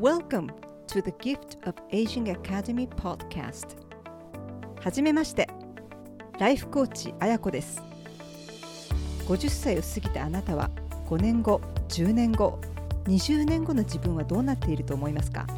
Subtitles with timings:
[0.00, 0.50] Welcome
[0.86, 3.74] to the Gift of Aging Academy podcast.
[4.80, 5.48] はじめまして
[6.38, 7.82] ライフコーチあやこです。
[9.26, 10.70] 50歳を過ぎたあなたは
[11.08, 12.60] 5年後10年後
[13.06, 15.48] 20年後の自分はどうなっていると思いますか？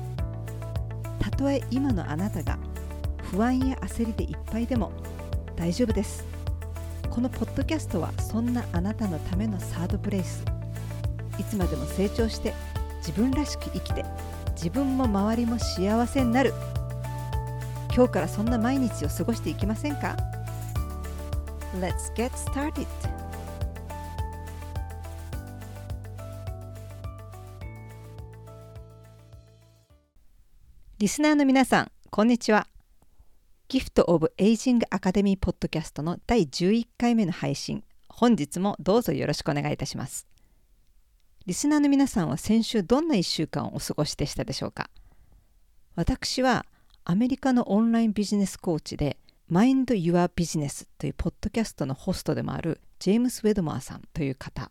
[1.18, 2.58] たとえ今のあなたが
[3.30, 4.90] 不安や焦りでいっぱいでも
[5.54, 6.24] 大丈夫です。
[7.10, 10.42] このポッドキャストはそんなあなたのためのサードプレイス。
[11.38, 12.54] いつまでも成長して
[13.00, 14.04] 自分らしく生きて
[14.62, 16.52] 自分も周りも幸せになる
[17.96, 20.18] 今日からそんな毎日を過ごしていきませんか
[21.80, 22.86] ？Let's get started!
[30.98, 32.66] リスナーの皆さん、こんにちは。
[33.68, 40.29] ギフト・オブ・エイジング・アカデミー・ポッドキャストの第11回目の配信、本日もどうぞよろしくお願いいたします。
[41.46, 44.90] リスナーの皆さんは先週どんな1週間をお過ごしでしたでしょうか？
[45.96, 46.66] 私は
[47.04, 49.16] アメリカのオンラインビジネスコーチで
[49.50, 54.70] Mind Your Business というポッドキャストのホストでもあるジェームス・ウェドマーさんという方。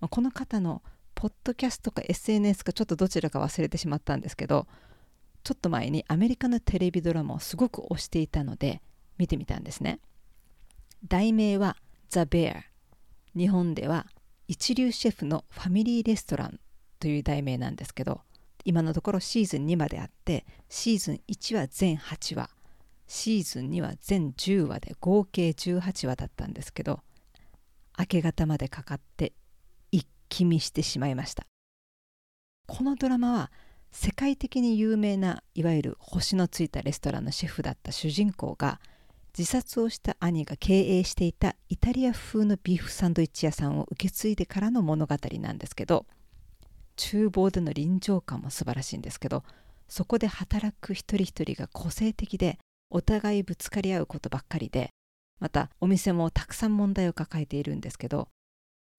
[0.00, 0.82] この方の
[1.14, 4.66] ポッドキャストか SNS かちょっとどちらか忘れてしまったんですけど
[5.44, 8.80] ちょっと前にアメリカのテレビドラマをすごく推していたので
[9.18, 10.00] 見てみたんですね。
[11.06, 11.76] 題名は
[12.08, 12.62] The Bear
[13.36, 14.06] 日本では
[14.48, 16.60] 一流シェフのファミリーレストラン
[17.00, 18.20] という題名なんですけど
[18.64, 22.50] 今のところシーズン2まであってシーズン1は全8話
[23.06, 27.00] シーズン2は全10話で合計18話だったんですけど
[27.98, 29.32] 明け方までかかって
[29.90, 31.46] 一気見してしまいました。
[32.66, 33.52] このドラマは
[33.90, 38.80] 世界的に有名ないわゆる星のついたレストランのシェフだった主人公が
[39.38, 46.06] 自殺をした兄が経営していたイタリア風のビーフサンドイッチ屋さんを受け継いでからの物語なんですけど
[46.96, 49.44] 厨房での臨場感も素晴らしいんですけど
[49.88, 52.58] そこで働く一人一人が個性的で
[52.88, 54.88] お互いぶつかり合うことばっかりで
[55.38, 58.28] またお店もたくさん問題を抱えているんですけど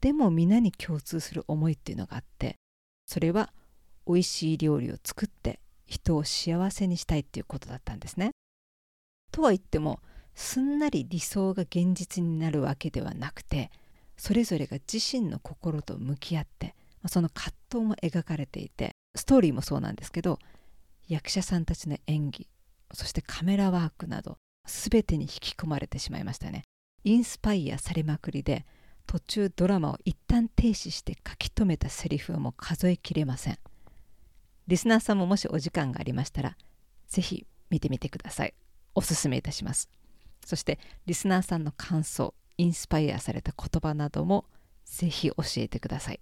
[0.01, 2.57] でも皆に共通する思いっていうのがあって
[3.07, 3.51] それは
[4.05, 8.31] 美味しい料理を作って人を幸せにしたいっていうことだったんですね。
[9.31, 9.99] とは言っても
[10.37, 13.71] すんなり理想が現実になるわけではなくて
[14.17, 16.75] それぞれが自身の心と向き合って
[17.07, 20.37] その葛藤も描かれていてストーリーもそうなんですけど
[21.07, 22.47] 役者さんたちの演技
[22.93, 24.37] そしてカメラワークなど
[24.67, 26.63] 全てに引き込まれてしまいましたね。
[27.03, 28.65] インスパイアされまくりで
[29.07, 33.57] 途中ドラマを一旦停止して書き留めたセリフはもう数えきれません。
[34.67, 36.57] リスナーさんももしお時間がありましたら
[37.07, 38.53] 是非見てみてください。
[38.93, 39.89] おすすめいたします。
[40.47, 44.45] そしてリスナーさんの感想インスパイアされた言葉なども
[44.85, 46.21] ぜひ教えてください。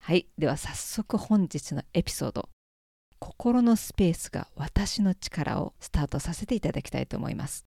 [0.00, 0.26] はい。
[0.38, 2.48] では早速本日のエピソード
[3.18, 7.66] 心のスペースが私の力をスタートさせていただきたいと思います。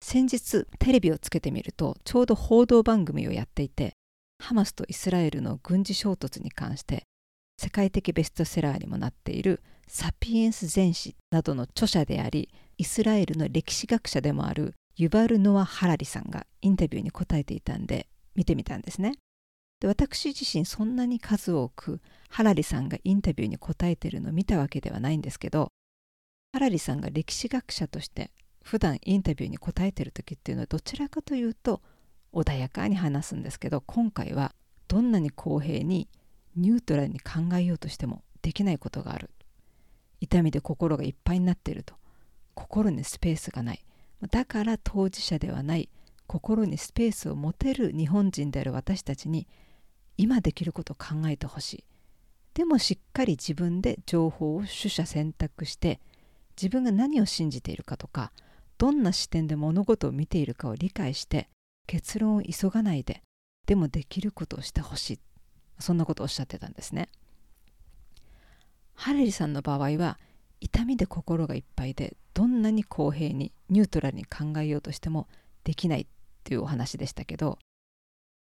[0.00, 3.94] 先日テレビをつけてみるとちょうど報道番組をやっていて
[4.38, 7.02] ハマスとイスラエルの軍事衝突に関して
[7.58, 19.12] 世界的ベストセラーにもなっているサピエンス全史などの著者でありイスラエルの歴史学者でもあるユバル・ノア・ハラリさんがインタビューに答えていたんで見てみたんですね。
[19.80, 25.68] で私自身そんなに数多くハラリさんがインタビューに答えてるのを見たわけではないんですけど
[26.52, 28.30] ハラリさんが歴史学者として
[28.62, 31.82] 普段インタビューに答えてる時っていうのはどちらかというと
[32.32, 34.54] 穏やかに話すんですけど今回は
[34.88, 36.08] どんなに公平に
[36.56, 39.30] ニュートラルに考えようとしてもできないことがある
[40.20, 41.94] 痛みで心がいっぱいになっていると
[42.54, 43.84] 心にスペースがない。
[44.30, 45.88] だから当事者ではない。
[46.26, 49.46] 心にスペースを持てる日本人である私たちに
[50.16, 51.84] 今できることを考えてほしい。
[52.54, 56.00] でもしっかり自分で情報を取捨選択して
[56.56, 58.32] 自分が何を信じているかとか
[58.78, 61.48] どんな視点で物事を見ているかを理解して
[61.86, 63.22] 結論を急がないで
[63.66, 65.20] でもできることをしてほしい。
[65.80, 67.08] そんなことをおっしゃってたんですね。
[68.94, 70.18] ハレリさんの場合は
[70.64, 75.28] 痛みで心がいっぱいでどんなに公平にニュートラルに考えようとしても
[75.62, 76.06] できないっ
[76.42, 77.58] ていうお話でしたけど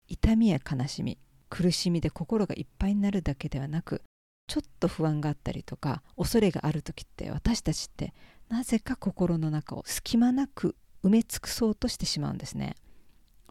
[0.07, 1.17] 痛みや悲しみ
[1.49, 4.03] 苦しみで心がいっぱいになるだけではなく
[4.45, 8.13] ちょっと不安があったりとか恐れがある時って私たちって
[8.49, 12.75] なぜか心の中を隙間なく埋め尽くそうとしてしまうんですね。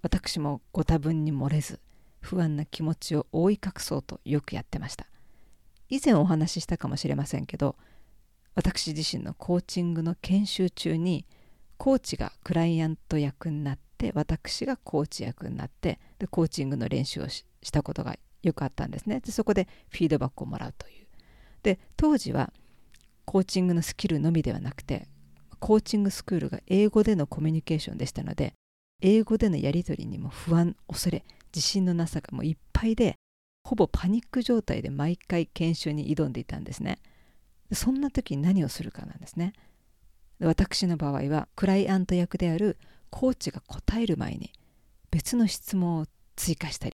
[0.01, 1.81] 私もご多分に漏れず
[2.21, 5.09] 不安な気持ちを覆い隠そうとよくやってました。
[5.89, 7.75] 以前お話ししたかもしれませんけど
[8.55, 11.27] 私自身のコーチングの研修中に
[11.77, 19.21] コーチがクライアント役になって私がコーチ役になってでコーチングの練習をしたことがよくあったんですね。
[19.21, 21.07] でそこでフィードバックをもらうという。
[21.63, 22.53] で当時は
[23.25, 25.09] コーチングのスキルのみではなくて
[25.59, 28.53] コーチングスクールが英語でのコミュニケーションでしたので
[29.03, 31.25] 英語でのやり取りにも不安恐れ
[31.55, 33.15] 自信のなさがもういっぱいで
[33.65, 36.99] ほぼパニック状態で毎回研修に挑んでいたんですね。
[37.75, 39.53] そんな時に何をするかなんですね。
[40.41, 42.77] 私の場合はクライアント役である
[43.11, 44.53] コーチが答える前に
[45.11, 46.93] 別の質問を追加したり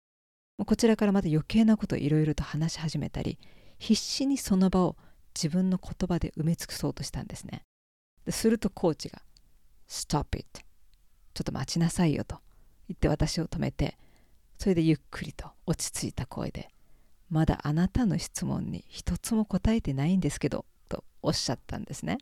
[0.63, 3.39] こちらからまた余計なことをいろいろと話し始めたり
[3.79, 4.95] 必死にその場を
[5.35, 7.63] 自分の言葉で埋め尽くそうとしたんですね。
[8.29, 9.23] するとコーチが
[9.89, 10.61] 「Stop it」
[11.33, 12.39] ちょっと待ちなさいよと
[12.87, 13.97] 言って私を止めて
[14.59, 16.69] それでゆっくりと落ち着いた声で
[17.31, 22.17] 「まだあなたの質問に一つも答えてないんですけど」とおっしゃったんですね。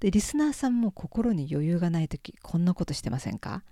[0.00, 3.62] でリスナーさんも心に余裕がない時こんなことしてませんか？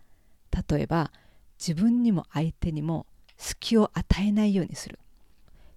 [0.69, 1.13] 例えば
[1.59, 3.07] 自分にも相手にも
[3.37, 4.99] 隙を与えないようにする。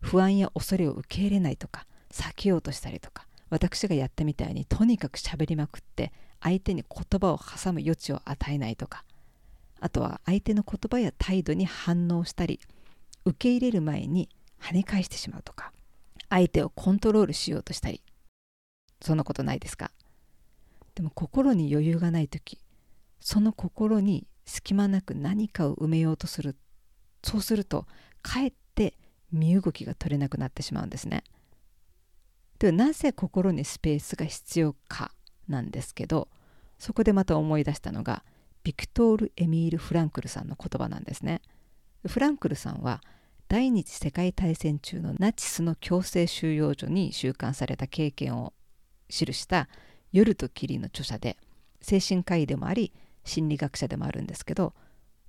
[0.01, 9.03] 不安や恐れを受け入れないとか避けようとしたりとか私がやったみたいにとにかく喋りまくって相手に言葉を挟む余地を与えないとか
[9.79, 12.59] あとは相手の言葉や態度に反応したり
[13.25, 14.29] 受け入れる前に
[14.61, 15.71] 跳ね返してしまうとか。
[16.35, 18.01] 相手をコントロールしようとしたり
[18.99, 19.89] そんなことないですか？
[20.93, 22.59] でも心に余裕がない時
[23.21, 26.57] その心に隙間なく何かを埋めようとする
[27.23, 27.87] そうすると
[28.21, 28.97] かえって
[29.31, 31.23] 身動きが取れなくなってしまうんですね。
[32.59, 35.11] ではなぜ心にスペースが必要か
[35.47, 36.27] なんですけど
[36.79, 38.25] そこでまた思い出したのが
[38.63, 41.41] ビクトール・エミール・フランクルさんの言葉なんですね。
[42.05, 43.01] フランクルさんは
[43.55, 48.51] 第二次世界大戦中のナチスの強制収容所に収監された経験を
[49.07, 49.69] 記した
[50.11, 51.37] 「夜と霧」の著者で
[51.79, 52.91] 精神科医でもあり
[53.23, 54.73] 心理学者でもあるんですけど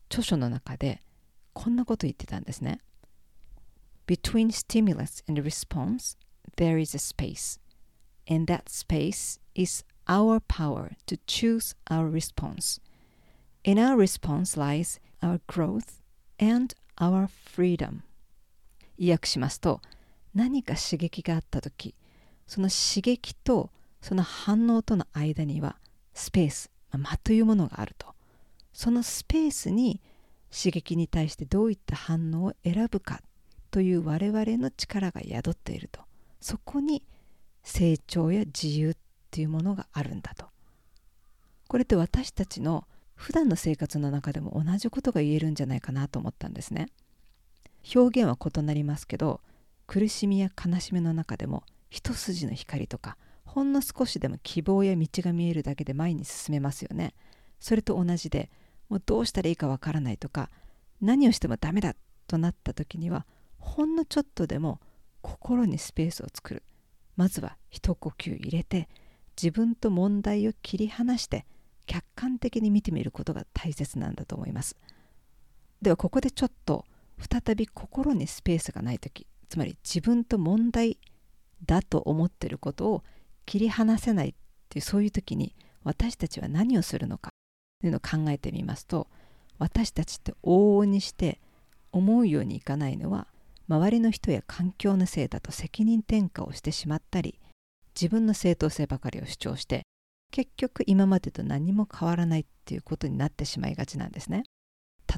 [0.08, 1.05] 著書の中で
[1.52, 2.81] こんなこと言ってたんですね。
[4.08, 6.19] Between stimulus and response,
[6.56, 7.61] there is a space.
[8.28, 12.82] And that space is our power to choose our response.
[13.62, 16.02] In our response lies our growth
[16.40, 18.02] and our freedom.
[18.98, 19.81] 意訳しますと、
[20.34, 21.94] 何か刺激があったとき、
[22.46, 23.70] その刺激と
[24.00, 25.76] その反応との間には
[26.14, 28.14] スペース、間というものがあると。
[28.72, 30.00] そのスペースに
[30.54, 33.22] 刺激に対してどういった反応を選ぶか
[33.70, 36.02] という我々の力が宿っていると。
[36.40, 37.02] そこに
[37.62, 38.96] 成長や自由っ
[39.31, 40.46] ていうものがあるんだと。
[41.69, 46.88] これって私たちの普段の生活の中でも同じことが言えるんじゃないかなと思ったんですね。
[47.94, 49.40] 表現は異なりますけど
[49.86, 57.14] 苦しみや悲しみの中でも一筋の光とかほんの少しでも希望や道が見えるだけで前に進めますよね。
[57.60, 58.50] それと同じで
[58.88, 60.50] もうどうしたらいいかわからないとか
[61.00, 61.96] 何をしてもダメだ
[62.26, 63.26] となった時には
[63.58, 64.80] ほんのちょっとでも
[65.22, 66.62] 心にスペースを作る
[67.16, 68.88] まずは一呼吸入れて
[69.40, 71.46] 自分と問題を切り離して
[71.86, 74.76] 客観的に見てみることが大切なんだと思います
[75.82, 76.84] ではここでちょっと
[77.18, 80.98] 再び心にスペースがない時つまり自分と問題
[81.64, 83.04] だと思っていることを
[83.46, 84.34] 切り離せないっ
[84.68, 85.54] ていうそういう時に
[85.84, 87.30] 私たちは何をするのか
[87.80, 89.08] というのを考えてみますと
[89.58, 91.40] 私たちって往々にして
[91.92, 93.28] 思うようにいかないのは
[93.68, 97.40] 周りの人や環境のせいだと責任転嫁をしてしまったり
[97.94, 99.82] 自分の正当性ばかりを主張して
[100.30, 104.42] 結局今までと何も変わらないっていうことになってしまいがちなんですね。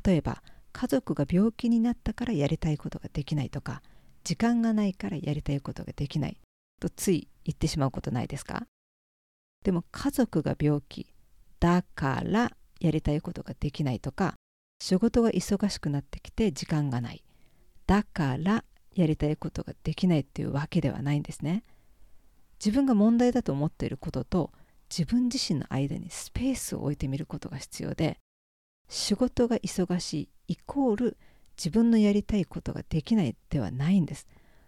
[0.05, 3.83] 例えば家族が病気になったからやりたいことができないとか
[4.25, 6.41] 時間がないからやりたいことができない
[6.81, 8.67] とつい言ってしまうことないですか？
[9.65, 11.07] でも家族が病気
[11.59, 14.35] だからやりたいことができないとか
[14.81, 17.25] 仕事が忙しくなってきて時間がない
[17.87, 21.65] だからやりたいことができないっていうわけではないんですね。
[22.65, 24.53] 自分が問題だと思っていることと
[24.91, 28.19] 自分自身の間にスペースを置いてみることが必要で
[28.89, 30.15] 仕事が忙し
[30.49, 31.17] いイコール
[31.57, 34.27] 自分のやりたいことができないではないんです。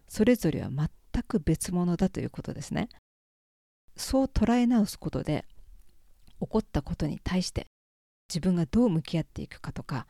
[0.09, 0.89] それぞれは全
[1.23, 2.89] く別物だということですね。
[3.97, 5.45] そう捉え直すことで
[6.41, 7.67] 起こったことに対して
[8.29, 10.07] 自分がどう向き合っていくかとか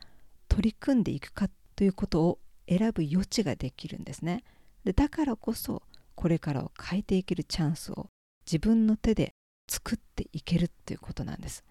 [0.47, 4.43] 取り組んでいくかということを選ぶ余地ができるんですね。
[4.83, 5.83] でだからこそ
[6.15, 8.07] これからを変えていけるチャンスを
[8.45, 9.33] 自分の手で
[9.69, 11.63] 作っていけるっていうことなんです。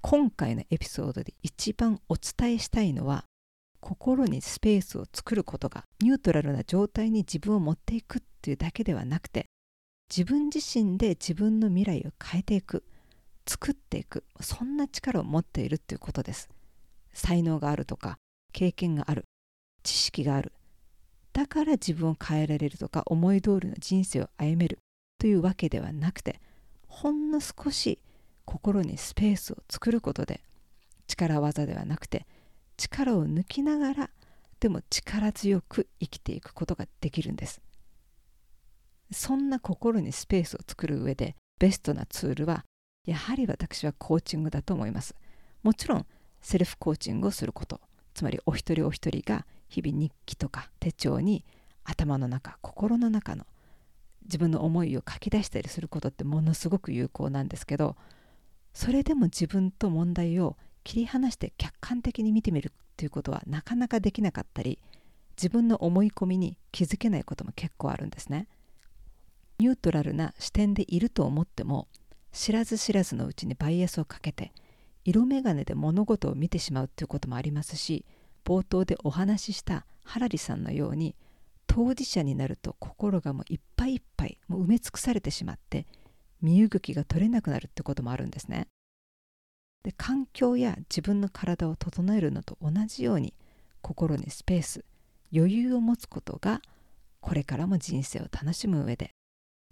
[0.00, 3.24] 今回のエピソードで一番お伝えしたいのは
[3.80, 9.46] 心にスペースを作ることがニュートラルな状態に自分を持っていくっていうだけではなくて
[10.10, 12.84] 自分自身で自分の未来を変えていく
[13.48, 16.48] 作っていくそんな力を持っているっていうことです。
[17.12, 18.18] 才能があるとか
[18.52, 19.24] 経験がある
[19.82, 20.52] 知識がある
[21.32, 24.78] だから自分を変えられるとか思い通りの人生を歩める
[25.18, 26.40] というわけではなくて
[26.86, 27.98] ほんの少し
[28.46, 30.40] 心にスペースを作ることで
[31.06, 32.26] 力技ではなくて
[32.78, 34.10] 力を抜きながら
[34.60, 37.60] でも力強く生きていくことができるんです。
[39.12, 42.64] そんな心にスペースを作る上でベストなツールは
[43.04, 45.14] やはり私はコーチングだと思います。
[45.62, 46.06] もちろん
[46.40, 47.80] セルフコーチングをすること。
[48.14, 51.44] つまりお一人お一人が日々日記とか手帳に
[51.84, 53.44] 頭の中心の中の
[54.24, 57.96] 自分の思いを書き出したりすることってものすごく有効なんですけど
[58.76, 64.78] それでも自分と問題を切り離して客観的に見てみるということはなかなかできなかったり
[65.34, 68.48] 自分の思い込みに気づけないことも結構あるんですね。
[69.58, 71.88] ニュートラルな視点でいると思っても
[72.32, 74.52] 知らず知らずのうちにバイアスをかけて
[75.06, 78.04] 色眼鏡で物事を見てしまうということもありますし
[78.44, 81.16] 冒頭でお話ししたハラリさんのように
[81.66, 85.86] 当事者になると心がもういっぱいいっぱいもう埋め尽くされてしまって
[86.46, 88.68] 身動きが取れなくなるってこともあるんですね。
[89.82, 93.34] で環境や自分の体を整えるのと同じように
[93.82, 94.84] 心にスペース
[95.32, 96.60] 余裕を持つことが
[97.20, 99.10] これからも人生を楽しむ上で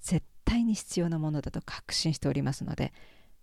[0.00, 2.93] 絶対に必要なものだと確信しておりますので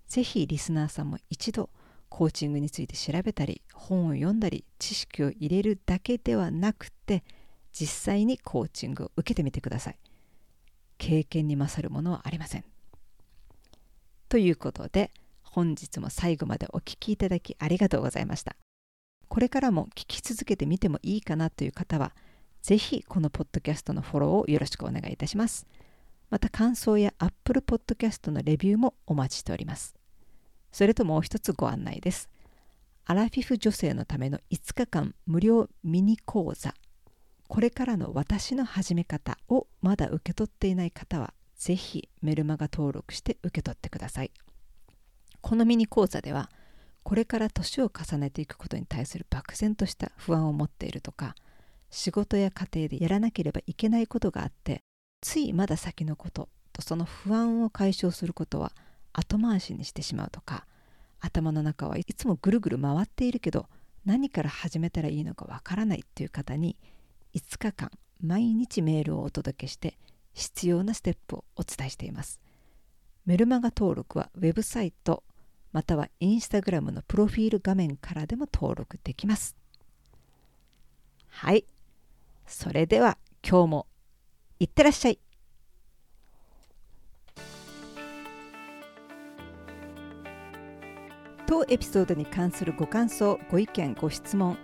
[0.07, 1.69] 是非リスナーさんも一度
[2.07, 7.23] コーチングについて調べたり本を読んだり知識を入れるだけではなくて
[7.73, 9.97] 実際にコーチングを受けてみてください
[10.97, 12.65] 経験に勝るものはありません
[14.31, 15.11] ということで
[15.43, 18.55] 本日も最後までお聴きいただきありがとうございました。
[19.27, 22.15] これからも聞き続けてみてもいいかなという方は
[22.61, 25.67] ぜひこのポッドキャストのフォローをよろしくお願いいたします。
[26.29, 29.95] また感想や Apple Podcast のレビューもお待ちしております。
[30.71, 32.29] それともう一つご案内です。
[33.03, 36.73] アラフィフ女性のための5日間無料ミニ講座。
[37.49, 44.31] これからの私の始め方をまだ受け取っていない方はぜひメルマガ登録して受け取ってください。
[45.41, 46.49] このミニ講座では
[47.03, 51.35] これから年を重ねていくことに対する漠然とした不安を持っているとか
[51.91, 54.81] 仕事や家庭でやらなければいけないことがあって
[55.21, 58.71] ついまだ先のこととその不安を解消することは
[59.13, 60.65] 後回しにしてしまうとか
[61.19, 63.67] 頭の中はいつもぐるぐる回っているけど
[64.03, 66.75] 何から始めたらいいのかわからないっていう方に
[67.35, 69.97] 5日間毎日メールをお届けして
[70.33, 72.39] 必要なステップをお伝えしています。
[73.25, 75.23] メルマガ登録はウェブサイト
[75.71, 79.55] またはインスタグラムのプロフィール画面からでも登録できます。
[81.27, 81.65] はい。
[82.45, 83.87] それでは今日も
[84.59, 85.19] いってらっしゃい。
[91.47, 94.57] 当エピソードに関するご感想、ご意見、ご質問、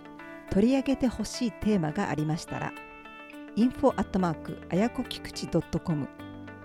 [0.50, 2.72] 取り上げてほしいテーマがありましたら
[3.58, 6.06] info アットマークあやこきくち .com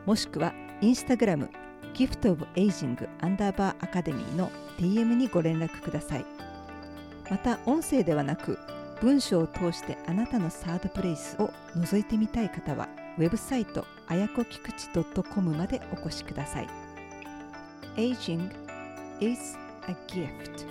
[0.06, 1.50] もしくはインスタグラム
[1.96, 6.26] ギフトオブエイジングアンダーバーアカデミーの DM にご連絡ください。
[7.32, 8.60] また音声ではなく
[9.02, 16.68] 文章を通してあなたのサードプレイスを覗いてみたい方はウェブサイトあやこきくち .com までお越しください。
[17.96, 18.52] Aging
[19.20, 19.58] is
[19.88, 20.68] a gift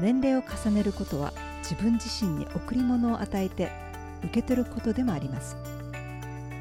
[0.00, 3.83] 年齢を重ねることは自分自身に贈り物を与えて
[4.24, 5.56] 受け取ることでもあります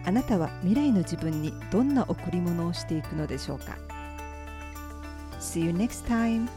[0.05, 3.77] あなたは未来の自分にどんな贈り物をしていくのでしょうか
[5.39, 6.47] ？See you next time!